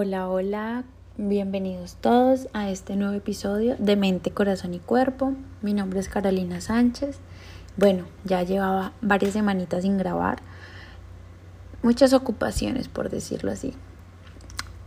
Hola, 0.00 0.28
hola, 0.28 0.84
bienvenidos 1.16 1.96
todos 2.00 2.46
a 2.52 2.70
este 2.70 2.94
nuevo 2.94 3.14
episodio 3.14 3.74
de 3.80 3.96
Mente, 3.96 4.30
Corazón 4.30 4.72
y 4.74 4.78
Cuerpo. 4.78 5.34
Mi 5.60 5.74
nombre 5.74 5.98
es 5.98 6.08
Carolina 6.08 6.60
Sánchez. 6.60 7.18
Bueno, 7.76 8.04
ya 8.22 8.44
llevaba 8.44 8.92
varias 9.00 9.32
semanitas 9.32 9.82
sin 9.82 9.98
grabar, 9.98 10.38
muchas 11.82 12.12
ocupaciones 12.12 12.86
por 12.86 13.10
decirlo 13.10 13.50
así. 13.50 13.74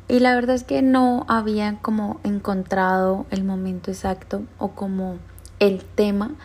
Y 0.08 0.20
la 0.20 0.34
verdad 0.34 0.56
es 0.56 0.64
que 0.64 0.82
no 0.82 1.26
había 1.28 1.80
como 1.82 2.22
encontrado 2.24 3.26
el 3.32 3.44
momento 3.44 3.92
exacto 3.92 4.44
o 4.60 4.70
como 4.70 5.18
el 5.60 5.84
tema 5.84 6.36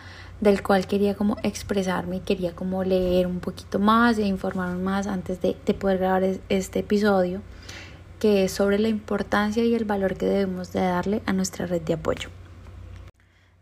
del 0.41 0.61
cual 0.61 0.87
quería 0.87 1.15
como 1.15 1.37
expresarme 1.41 2.17
y 2.17 2.19
quería 2.19 2.53
como 2.53 2.83
leer 2.83 3.27
un 3.27 3.39
poquito 3.39 3.79
más 3.79 4.17
e 4.17 4.27
informarme 4.27 4.83
más 4.83 5.07
antes 5.07 5.41
de, 5.41 5.55
de 5.65 5.73
poder 5.73 5.99
grabar 5.99 6.23
este 6.49 6.79
episodio 6.79 7.41
que 8.19 8.43
es 8.43 8.51
sobre 8.51 8.79
la 8.79 8.87
importancia 8.87 9.63
y 9.63 9.75
el 9.75 9.85
valor 9.85 10.17
que 10.17 10.25
debemos 10.25 10.73
de 10.73 10.81
darle 10.81 11.21
a 11.25 11.33
nuestra 11.33 11.65
red 11.65 11.81
de 11.81 11.93
apoyo. 11.93 12.29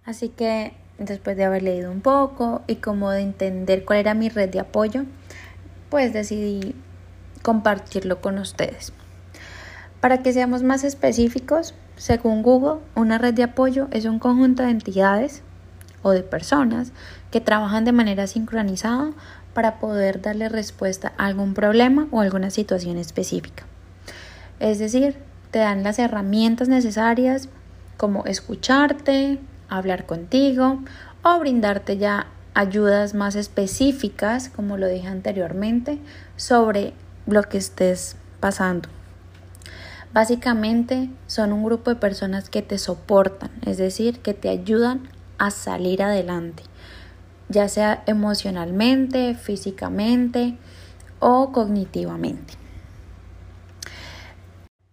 Así 0.06 0.30
que 0.30 0.74
después 0.98 1.36
de 1.36 1.44
haber 1.44 1.64
leído 1.64 1.92
un 1.92 2.02
poco 2.02 2.62
y 2.68 2.76
como 2.76 3.12
de 3.12 3.22
entender 3.22 3.84
cuál 3.86 4.00
era 4.00 4.14
mi 4.14 4.30
red 4.30 4.50
de 4.50 4.60
apoyo, 4.60 5.04
pues 5.90 6.14
decidí 6.14 6.76
compartirlo 7.42 8.22
con 8.22 8.38
ustedes. 8.38 8.94
Para 10.00 10.22
que 10.22 10.34
seamos 10.34 10.64
más 10.64 10.84
específicos, 10.84 11.74
según 11.96 12.44
Google, 12.44 12.82
una 12.96 13.18
red 13.18 13.34
de 13.34 13.44
apoyo 13.44 13.88
es 13.92 14.06
un 14.06 14.20
conjunto 14.20 14.64
de 14.64 14.70
entidades 14.70 15.42
o 16.02 16.12
de 16.12 16.22
personas 16.22 16.92
que 17.32 17.42
trabajan 17.42 17.86
de 17.86 17.92
manera 17.92 18.28
sincronizada 18.28 19.12
para 19.54 19.80
poder 19.80 20.22
darle 20.22 20.50
respuesta 20.50 21.14
a 21.18 21.26
algún 21.26 21.54
problema 21.54 22.08
o 22.12 22.22
alguna 22.22 22.52
situación 22.52 22.98
específica. 22.98 23.66
Es 24.60 24.80
decir, 24.80 25.18
te 25.52 25.60
dan 25.60 25.84
las 25.84 26.00
herramientas 26.00 26.68
necesarias 26.68 27.50
como 27.98 28.26
escucharte, 28.26 29.40
hablar 29.70 30.06
contigo 30.06 30.80
o 31.24 31.40
brindarte 31.40 31.98
ya 31.98 32.28
ayudas 32.54 33.14
más 33.14 33.36
específicas, 33.36 34.50
como 34.50 34.78
lo 34.78 34.88
dije 34.88 35.08
anteriormente, 35.08 36.00
sobre 36.36 36.94
lo 37.28 37.44
que 37.44 37.58
estés 37.58 38.16
pasando. 38.40 38.90
Básicamente 40.14 41.10
son 41.28 41.52
un 41.52 41.64
grupo 41.64 41.90
de 41.90 41.98
personas 41.98 42.50
que 42.50 42.62
te 42.62 42.78
soportan, 42.78 43.52
es 43.66 43.78
decir, 43.78 44.20
que 44.20 44.34
te 44.34 44.48
ayudan 44.48 45.10
a 45.38 45.52
salir 45.52 46.02
adelante, 46.02 46.64
ya 47.50 47.68
sea 47.68 48.04
emocionalmente, 48.06 49.36
físicamente 49.36 50.58
o 51.20 51.52
cognitivamente. 51.52 52.65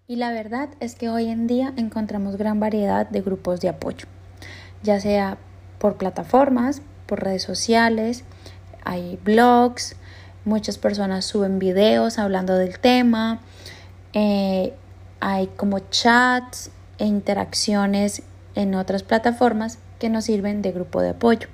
Y 0.08 0.16
la 0.16 0.32
verdad 0.32 0.68
es 0.80 0.96
que 0.96 1.08
hoy 1.08 1.28
en 1.28 1.46
día 1.46 1.72
encontramos 1.76 2.36
gran 2.36 2.58
variedad 2.58 3.08
de 3.08 3.20
grupos 3.20 3.60
de 3.60 3.68
apoyo, 3.68 4.06
ya 4.82 5.00
sea 5.00 5.38
por 5.78 5.96
plataformas, 5.96 6.82
por 7.06 7.22
redes 7.22 7.42
sociales, 7.42 8.24
hay 8.84 9.18
blogs, 9.24 9.94
muchas 10.44 10.76
personas 10.76 11.24
suben 11.24 11.60
videos 11.60 12.18
hablando 12.18 12.56
del 12.56 12.80
tema, 12.80 13.40
eh, 14.12 14.74
hay 15.20 15.46
como 15.56 15.78
chats 15.78 16.70
e 16.98 17.06
interacciones 17.06 18.22
en 18.56 18.74
otras 18.74 19.04
plataformas 19.04 19.78
que 20.00 20.10
nos 20.10 20.24
sirven 20.24 20.62
de 20.62 20.72
grupo 20.72 21.00
de 21.00 21.10
apoyo. 21.10 21.48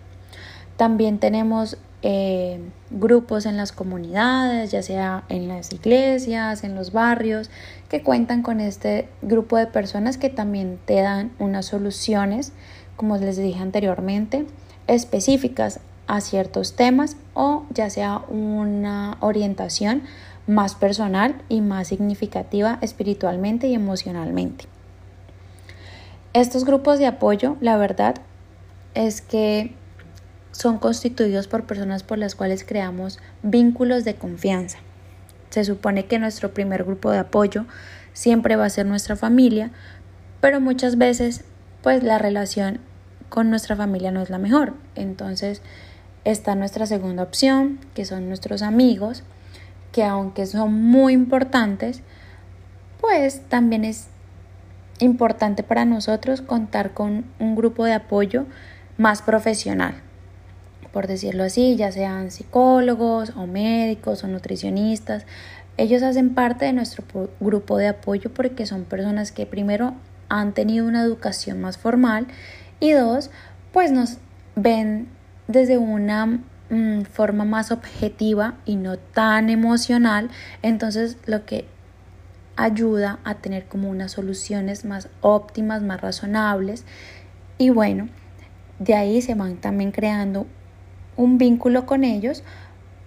También 0.78 1.18
tenemos 1.18 1.76
eh, 2.02 2.60
grupos 2.90 3.44
en 3.46 3.56
las 3.56 3.72
comunidades, 3.72 4.70
ya 4.70 4.82
sea 4.82 5.24
en 5.28 5.48
las 5.48 5.72
iglesias, 5.72 6.62
en 6.62 6.74
los 6.74 6.92
barrios, 6.92 7.50
que 7.88 8.02
cuentan 8.02 8.42
con 8.42 8.60
este 8.60 9.08
grupo 9.22 9.56
de 9.56 9.66
personas 9.66 10.16
que 10.18 10.30
también 10.30 10.78
te 10.84 11.00
dan 11.00 11.32
unas 11.38 11.66
soluciones, 11.66 12.52
como 12.96 13.16
les 13.16 13.36
dije 13.36 13.60
anteriormente, 13.60 14.46
específicas 14.86 15.80
a 16.06 16.20
ciertos 16.20 16.74
temas 16.74 17.16
o 17.34 17.64
ya 17.70 17.90
sea 17.90 18.22
una 18.28 19.18
orientación 19.20 20.02
más 20.46 20.74
personal 20.74 21.42
y 21.48 21.60
más 21.60 21.88
significativa 21.88 22.78
espiritualmente 22.80 23.68
y 23.68 23.74
emocionalmente. 23.74 24.64
Estos 26.32 26.64
grupos 26.64 26.98
de 26.98 27.06
apoyo, 27.06 27.56
la 27.60 27.76
verdad 27.76 28.16
es 28.94 29.20
que 29.20 29.74
son 30.58 30.78
constituidos 30.78 31.46
por 31.46 31.66
personas 31.66 32.02
por 32.02 32.18
las 32.18 32.34
cuales 32.34 32.64
creamos 32.64 33.20
vínculos 33.44 34.04
de 34.04 34.16
confianza. 34.16 34.78
Se 35.50 35.62
supone 35.62 36.06
que 36.06 36.18
nuestro 36.18 36.52
primer 36.52 36.82
grupo 36.82 37.12
de 37.12 37.18
apoyo 37.18 37.64
siempre 38.12 38.56
va 38.56 38.64
a 38.64 38.70
ser 38.70 38.84
nuestra 38.84 39.14
familia, 39.14 39.70
pero 40.40 40.60
muchas 40.60 40.98
veces 40.98 41.44
pues 41.80 42.02
la 42.02 42.18
relación 42.18 42.80
con 43.28 43.50
nuestra 43.50 43.76
familia 43.76 44.10
no 44.10 44.20
es 44.20 44.30
la 44.30 44.38
mejor. 44.38 44.74
Entonces 44.96 45.62
está 46.24 46.56
nuestra 46.56 46.86
segunda 46.86 47.22
opción, 47.22 47.78
que 47.94 48.04
son 48.04 48.26
nuestros 48.26 48.62
amigos, 48.62 49.22
que 49.92 50.02
aunque 50.02 50.44
son 50.44 50.72
muy 50.74 51.12
importantes, 51.12 52.02
pues 53.00 53.42
también 53.48 53.84
es 53.84 54.08
importante 54.98 55.62
para 55.62 55.84
nosotros 55.84 56.42
contar 56.42 56.94
con 56.94 57.26
un 57.38 57.54
grupo 57.54 57.84
de 57.84 57.92
apoyo 57.92 58.44
más 58.96 59.22
profesional 59.22 60.02
por 60.92 61.06
decirlo 61.06 61.44
así, 61.44 61.76
ya 61.76 61.92
sean 61.92 62.30
psicólogos 62.30 63.32
o 63.36 63.46
médicos 63.46 64.24
o 64.24 64.28
nutricionistas. 64.28 65.24
Ellos 65.76 66.02
hacen 66.02 66.34
parte 66.34 66.64
de 66.64 66.72
nuestro 66.72 67.04
grupo 67.40 67.78
de 67.78 67.88
apoyo 67.88 68.32
porque 68.32 68.66
son 68.66 68.84
personas 68.84 69.32
que 69.32 69.46
primero 69.46 69.94
han 70.28 70.52
tenido 70.52 70.86
una 70.86 71.02
educación 71.02 71.60
más 71.60 71.78
formal 71.78 72.26
y 72.80 72.92
dos, 72.92 73.30
pues 73.72 73.92
nos 73.92 74.18
ven 74.56 75.08
desde 75.46 75.78
una 75.78 76.40
mm, 76.70 77.02
forma 77.02 77.44
más 77.44 77.70
objetiva 77.70 78.54
y 78.64 78.76
no 78.76 78.98
tan 78.98 79.50
emocional. 79.50 80.30
Entonces 80.62 81.16
lo 81.26 81.44
que 81.44 81.66
ayuda 82.56 83.20
a 83.22 83.34
tener 83.34 83.66
como 83.66 83.88
unas 83.88 84.12
soluciones 84.12 84.84
más 84.84 85.08
óptimas, 85.20 85.82
más 85.82 86.00
razonables. 86.00 86.84
Y 87.56 87.70
bueno, 87.70 88.08
de 88.78 88.94
ahí 88.94 89.22
se 89.22 89.34
van 89.34 89.56
también 89.56 89.92
creando 89.92 90.46
un 91.18 91.36
vínculo 91.36 91.84
con 91.84 92.04
ellos, 92.04 92.42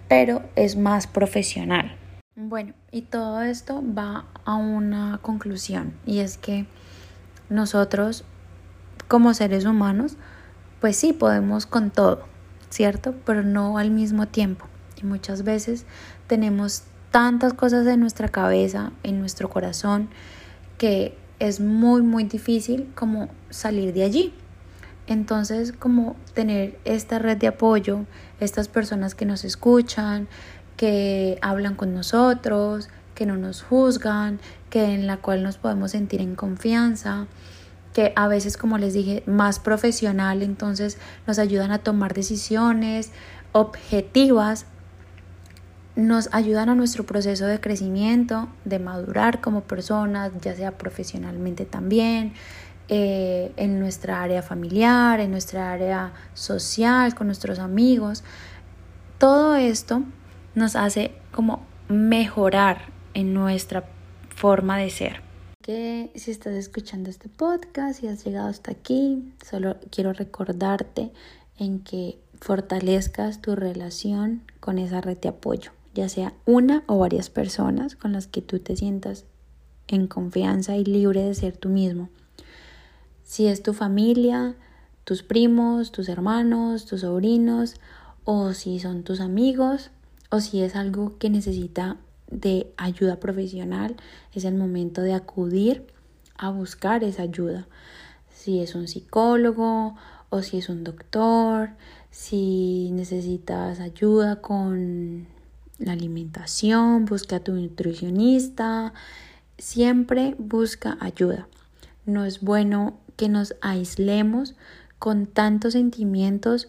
pero 0.06 0.42
es 0.54 0.76
más 0.76 1.08
profesional. 1.08 1.96
Bueno, 2.36 2.74
y 2.92 3.02
todo 3.02 3.42
esto 3.42 3.82
va 3.82 4.26
a 4.44 4.54
una 4.54 5.18
conclusión 5.22 5.94
y 6.06 6.20
es 6.20 6.38
que 6.38 6.66
nosotros 7.48 8.24
como 9.08 9.34
seres 9.34 9.64
humanos, 9.64 10.16
pues 10.80 10.96
sí 10.96 11.12
podemos 11.12 11.66
con 11.66 11.90
todo, 11.90 12.22
¿cierto? 12.70 13.14
Pero 13.26 13.42
no 13.42 13.78
al 13.78 13.90
mismo 13.90 14.28
tiempo. 14.28 14.66
Y 15.00 15.04
muchas 15.04 15.42
veces 15.42 15.84
tenemos 16.26 16.84
tantas 17.10 17.52
cosas 17.52 17.86
en 17.86 18.00
nuestra 18.00 18.28
cabeza, 18.28 18.92
en 19.02 19.20
nuestro 19.20 19.50
corazón, 19.50 20.08
que 20.78 21.16
es 21.38 21.60
muy, 21.60 22.02
muy 22.02 22.24
difícil 22.24 22.90
como 22.94 23.28
salir 23.50 23.92
de 23.92 24.04
allí. 24.04 24.34
Entonces, 25.12 25.72
como 25.72 26.16
tener 26.34 26.78
esta 26.84 27.18
red 27.18 27.36
de 27.36 27.48
apoyo, 27.48 28.06
estas 28.40 28.68
personas 28.68 29.14
que 29.14 29.26
nos 29.26 29.44
escuchan, 29.44 30.28
que 30.76 31.38
hablan 31.42 31.74
con 31.74 31.94
nosotros, 31.94 32.88
que 33.14 33.26
no 33.26 33.36
nos 33.36 33.62
juzgan, 33.62 34.40
que 34.70 34.94
en 34.94 35.06
la 35.06 35.18
cual 35.18 35.42
nos 35.42 35.58
podemos 35.58 35.92
sentir 35.92 36.20
en 36.20 36.34
confianza, 36.34 37.26
que 37.92 38.12
a 38.16 38.26
veces, 38.26 38.56
como 38.56 38.78
les 38.78 38.94
dije, 38.94 39.22
más 39.26 39.58
profesional, 39.58 40.42
entonces 40.42 40.98
nos 41.26 41.38
ayudan 41.38 41.72
a 41.72 41.78
tomar 41.78 42.14
decisiones 42.14 43.10
objetivas, 43.52 44.66
nos 45.94 46.30
ayudan 46.32 46.70
a 46.70 46.74
nuestro 46.74 47.04
proceso 47.04 47.46
de 47.46 47.60
crecimiento, 47.60 48.48
de 48.64 48.78
madurar 48.78 49.42
como 49.42 49.60
personas, 49.60 50.32
ya 50.40 50.56
sea 50.56 50.78
profesionalmente 50.78 51.66
también, 51.66 52.32
eh, 52.88 53.52
en 53.56 53.78
nuestra 53.78 54.22
área 54.22 54.42
familiar, 54.42 55.20
en 55.20 55.30
nuestra 55.30 55.72
área 55.72 56.12
social, 56.34 57.14
con 57.14 57.28
nuestros 57.28 57.58
amigos. 57.58 58.24
Todo 59.18 59.54
esto 59.54 60.02
nos 60.54 60.76
hace 60.76 61.14
como 61.30 61.64
mejorar 61.88 62.92
en 63.14 63.34
nuestra 63.34 63.84
forma 64.34 64.78
de 64.78 64.90
ser. 64.90 65.22
Que 65.62 66.10
si 66.16 66.32
estás 66.32 66.54
escuchando 66.54 67.08
este 67.08 67.28
podcast 67.28 68.02
y 68.02 68.08
has 68.08 68.24
llegado 68.24 68.48
hasta 68.48 68.72
aquí, 68.72 69.32
solo 69.48 69.76
quiero 69.90 70.12
recordarte 70.12 71.12
en 71.58 71.78
que 71.80 72.18
fortalezcas 72.40 73.40
tu 73.40 73.54
relación 73.54 74.42
con 74.58 74.78
esa 74.78 75.00
red 75.00 75.18
de 75.18 75.28
apoyo, 75.28 75.70
ya 75.94 76.08
sea 76.08 76.34
una 76.44 76.82
o 76.88 76.98
varias 76.98 77.30
personas 77.30 77.94
con 77.94 78.12
las 78.12 78.26
que 78.26 78.42
tú 78.42 78.58
te 78.58 78.74
sientas 78.74 79.24
en 79.86 80.08
confianza 80.08 80.76
y 80.76 80.84
libre 80.84 81.22
de 81.22 81.34
ser 81.34 81.56
tú 81.56 81.68
mismo 81.68 82.08
si 83.24 83.46
es 83.46 83.62
tu 83.62 83.72
familia, 83.72 84.54
tus 85.04 85.22
primos, 85.22 85.92
tus 85.92 86.08
hermanos, 86.08 86.86
tus 86.86 87.02
sobrinos, 87.02 87.74
o 88.24 88.52
si 88.52 88.78
son 88.78 89.02
tus 89.02 89.20
amigos, 89.20 89.90
o 90.30 90.40
si 90.40 90.62
es 90.62 90.76
algo 90.76 91.18
que 91.18 91.30
necesita 91.30 91.96
de 92.30 92.72
ayuda 92.76 93.20
profesional, 93.20 93.96
es 94.32 94.44
el 94.44 94.54
momento 94.54 95.02
de 95.02 95.14
acudir 95.14 95.86
a 96.36 96.50
buscar 96.50 97.04
esa 97.04 97.22
ayuda. 97.22 97.66
Si 98.34 98.60
es 98.60 98.74
un 98.74 98.88
psicólogo 98.88 99.94
o 100.30 100.42
si 100.42 100.58
es 100.58 100.68
un 100.68 100.84
doctor, 100.84 101.70
si 102.10 102.90
necesitas 102.92 103.80
ayuda 103.80 104.40
con 104.40 105.26
la 105.78 105.92
alimentación, 105.92 107.04
busca 107.04 107.36
a 107.36 107.40
tu 107.40 107.52
nutricionista, 107.52 108.92
siempre 109.58 110.34
busca 110.38 110.96
ayuda. 111.00 111.48
No 112.06 112.24
es 112.24 112.40
bueno 112.40 112.98
que 113.22 113.28
nos 113.28 113.54
aislemos 113.60 114.56
con 114.98 115.26
tantos 115.26 115.74
sentimientos 115.74 116.66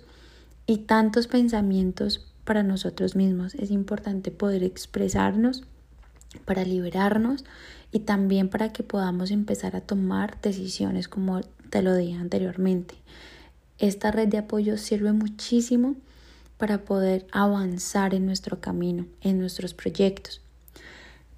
y 0.67 0.77
tantos 0.85 1.25
pensamientos 1.25 2.27
para 2.43 2.61
nosotros 2.61 3.15
mismos. 3.15 3.55
Es 3.55 3.71
importante 3.71 4.29
poder 4.29 4.63
expresarnos 4.63 5.63
para 6.45 6.63
liberarnos 6.63 7.43
y 7.91 8.01
también 8.01 8.49
para 8.49 8.71
que 8.71 8.83
podamos 8.83 9.31
empezar 9.31 9.75
a 9.75 9.81
tomar 9.81 10.39
decisiones 10.41 11.07
como 11.07 11.41
te 11.71 11.81
lo 11.81 11.95
dije 11.95 12.19
anteriormente. 12.19 12.93
Esta 13.79 14.11
red 14.11 14.27
de 14.27 14.37
apoyo 14.37 14.77
sirve 14.77 15.11
muchísimo 15.11 15.95
para 16.59 16.85
poder 16.85 17.25
avanzar 17.31 18.13
en 18.13 18.27
nuestro 18.27 18.61
camino, 18.61 19.07
en 19.21 19.39
nuestros 19.39 19.73
proyectos. 19.73 20.39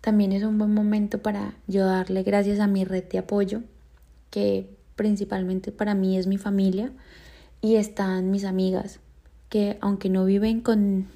También 0.01 0.33
es 0.33 0.43
un 0.43 0.57
buen 0.57 0.73
momento 0.73 1.19
para 1.19 1.53
yo 1.67 1.85
darle 1.85 2.23
gracias 2.23 2.59
a 2.59 2.67
mi 2.67 2.83
red 2.83 3.05
de 3.05 3.19
apoyo, 3.19 3.61
que 4.29 4.75
principalmente 4.95 5.71
para 5.71 5.95
mí 5.95 6.17
es 6.17 6.27
mi 6.27 6.37
familia, 6.37 6.91
y 7.61 7.75
están 7.77 8.31
mis 8.31 8.45
amigas, 8.45 8.99
que 9.49 9.77
aunque 9.81 10.09
no 10.09 10.25
viven 10.25 10.61
con, 10.61 11.07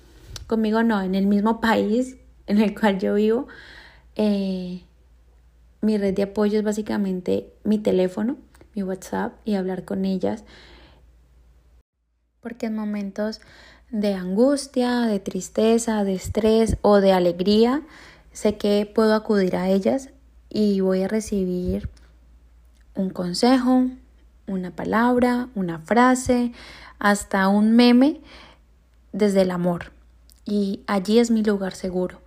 conmigo, 0.48 0.84
no, 0.84 1.02
en 1.02 1.16
el 1.16 1.28
mismo 1.28 1.62
país 1.62 2.18
en 2.48 2.60
el 2.60 2.78
cual 2.78 3.00
yo 3.00 3.14
vivo, 3.14 3.48
eh, 4.16 4.82
mi 5.82 5.98
red 5.98 6.14
de 6.16 6.24
apoyo 6.24 6.58
es 6.58 6.66
básicamente 6.66 7.54
mi 7.64 7.78
teléfono, 7.78 8.38
mi 8.74 8.84
WhatsApp 8.84 9.34
y 9.46 9.54
hablar 9.54 9.86
con 9.86 10.06
ellas. 10.06 10.44
Porque 12.42 12.66
en 12.66 12.76
momentos 12.76 13.42
de 13.92 14.14
angustia, 14.14 15.02
de 15.02 15.20
tristeza, 15.20 16.04
de 16.04 16.16
estrés 16.16 16.78
o 16.82 17.02
de 17.02 17.12
alegría, 17.12 17.84
sé 18.32 18.58
que 18.58 18.92
puedo 18.94 19.14
acudir 19.14 19.56
a 19.56 19.70
ellas 19.70 20.10
y 20.50 20.80
voy 20.82 21.04
a 21.04 21.08
recibir 21.08 21.90
un 23.00 23.10
consejo, 23.10 23.86
una 24.48 24.72
palabra, 24.72 25.50
una 25.56 25.80
frase, 25.80 26.52
hasta 27.00 27.48
un 27.48 27.72
meme 27.72 28.22
desde 29.14 29.42
el 29.42 29.52
amor. 29.52 29.92
Y 30.46 30.84
allí 30.88 31.20
es 31.20 31.32
mi 31.32 31.44
lugar 31.44 31.74
seguro. 31.74 32.22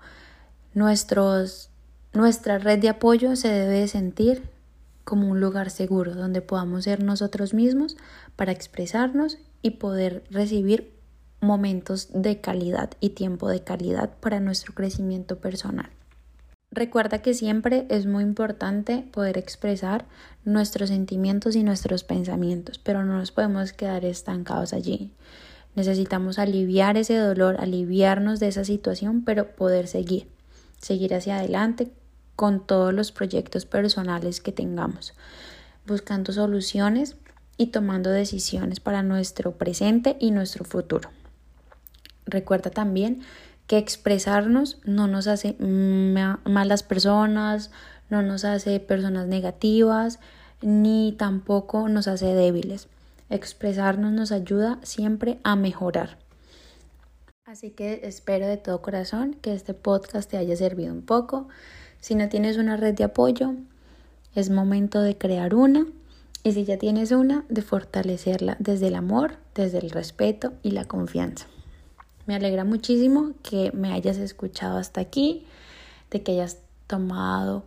Nuestros, 0.75 1.71
nuestra 2.13 2.59
red 2.59 2.79
de 2.79 2.89
apoyo 2.89 3.37
se 3.37 3.49
debe 3.49 3.87
sentir 3.89 4.49
como 5.05 5.29
un 5.29 5.41
lugar 5.41 5.71
seguro 5.71 6.15
donde 6.15 6.41
podamos 6.41 6.85
ser 6.85 7.03
nosotros 7.03 7.55
mismos 7.55 7.97
para 8.37 8.53
expresarnos 8.53 9.39
y 9.61 9.73
poder 9.73 10.25
recibir 10.31 10.95
momentos 11.41 12.09
de 12.15 12.41
calidad 12.41 12.91
y 13.01 13.11
tiempo 13.11 13.49
de 13.49 13.63
calidad 13.63 14.17
para 14.21 14.41
nuestro 14.41 14.75
crecimiento 14.75 15.39
personal. 15.39 15.91
Recuerda 16.75 17.19
que 17.21 17.35
siempre 17.35 17.87
es 17.91 18.07
muy 18.07 18.25
importante 18.25 19.05
poder 19.13 19.37
expresar 19.37 20.07
nuestros 20.47 20.89
sentimientos 20.89 21.55
y 21.55 21.63
nuestros 21.63 22.03
pensamientos, 22.03 22.79
pero 22.79 23.05
no 23.05 23.19
nos 23.19 23.31
podemos 23.31 23.75
quedar 23.75 24.07
estancados 24.07 24.73
allí. 24.73 25.11
Necesitamos 25.75 26.39
aliviar 26.39 26.97
ese 26.97 27.17
dolor, 27.17 27.57
aliviarnos 27.61 28.41
de 28.41 28.49
esa 28.49 28.65
situación, 28.65 29.23
pero 29.23 29.55
poder 29.55 29.87
seguir, 29.87 30.29
seguir 30.79 31.15
hacia 31.15 31.37
adelante 31.37 31.93
con 32.37 32.67
todos 32.67 32.95
los 32.95 33.13
proyectos 33.13 33.67
personales 33.67 34.41
que 34.41 34.53
tengamos, 34.53 35.13
buscando 35.87 36.33
soluciones 36.33 37.17
y 37.59 37.67
tomando 37.67 38.09
decisiones 38.09 38.81
para 38.81 39.03
nuestro 39.03 39.53
presente 39.53 40.17
y 40.21 40.31
nuestro 40.31 40.65
futuro. 40.65 41.11
Recuerda 42.25 42.71
también 42.71 43.21
que 43.73 43.79
expresarnos 43.79 44.77
no 44.85 45.09
nos 45.09 45.27
hace 45.29 45.57
malas 45.59 46.83
personas, 46.83 47.71
no 48.11 48.21
nos 48.21 48.45
hace 48.45 48.81
personas 48.81 49.29
negativas, 49.29 50.19
ni 50.61 51.15
tampoco 51.17 51.89
nos 51.89 52.07
hace 52.07 52.35
débiles. 52.35 52.89
Expresarnos 53.31 54.13
nos 54.13 54.31
ayuda 54.31 54.79
siempre 54.83 55.39
a 55.43 55.57
mejorar. 55.57 56.19
Así 57.47 57.71
que 57.71 58.01
espero 58.03 58.47
de 58.47 58.59
todo 58.59 58.83
corazón 58.83 59.39
que 59.41 59.55
este 59.55 59.73
podcast 59.73 60.31
te 60.31 60.37
haya 60.37 60.55
servido 60.55 60.93
un 60.93 61.01
poco. 61.01 61.49
Si 61.99 62.15
no 62.15 62.29
tienes 62.29 62.59
una 62.59 62.77
red 62.77 62.93
de 62.93 63.05
apoyo, 63.05 63.55
es 64.35 64.51
momento 64.51 65.01
de 65.01 65.17
crear 65.17 65.55
una. 65.55 65.87
Y 66.43 66.53
si 66.53 66.67
ya 66.67 66.77
tienes 66.77 67.11
una, 67.11 67.47
de 67.49 67.63
fortalecerla 67.63 68.55
desde 68.59 68.89
el 68.89 68.97
amor, 68.97 69.39
desde 69.55 69.79
el 69.79 69.89
respeto 69.89 70.53
y 70.63 70.73
la 70.73 70.85
confianza. 70.85 71.47
Me 72.27 72.35
alegra 72.35 72.65
muchísimo 72.65 73.33
que 73.43 73.73
me 73.73 73.93
hayas 73.93 74.17
escuchado 74.19 74.79
hasta 74.79 75.01
aquí, 75.01 75.45
de 76.11 76.23
que 76.23 76.33
hayas 76.33 76.59
tomado 76.87 77.65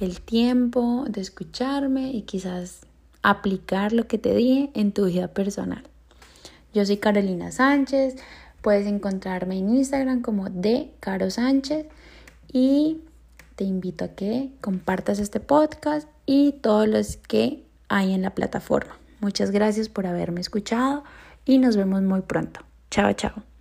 el 0.00 0.20
tiempo 0.20 1.04
de 1.08 1.20
escucharme 1.20 2.10
y 2.10 2.22
quizás 2.22 2.80
aplicar 3.22 3.92
lo 3.92 4.06
que 4.06 4.18
te 4.18 4.34
dije 4.34 4.70
en 4.74 4.92
tu 4.92 5.06
vida 5.06 5.28
personal. 5.28 5.82
Yo 6.72 6.84
soy 6.86 6.98
Carolina 6.98 7.50
Sánchez, 7.50 8.16
puedes 8.62 8.86
encontrarme 8.86 9.58
en 9.58 9.76
Instagram 9.76 10.22
como 10.22 10.48
de 10.48 10.90
Caro 11.00 11.30
Sánchez 11.30 11.86
y 12.52 13.00
te 13.56 13.64
invito 13.64 14.04
a 14.04 14.08
que 14.08 14.50
compartas 14.60 15.18
este 15.18 15.40
podcast 15.40 16.08
y 16.26 16.52
todos 16.52 16.86
los 16.86 17.16
que 17.16 17.64
hay 17.88 18.12
en 18.12 18.22
la 18.22 18.30
plataforma. 18.30 18.96
Muchas 19.20 19.50
gracias 19.50 19.88
por 19.88 20.06
haberme 20.06 20.40
escuchado 20.40 21.02
y 21.44 21.58
nos 21.58 21.76
vemos 21.76 22.02
muy 22.02 22.20
pronto. 22.20 22.60
Chao, 22.90 23.12
chao. 23.14 23.57